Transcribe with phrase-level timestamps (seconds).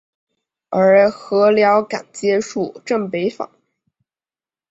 [0.69, 3.51] 而禾寮港街属镇北坊。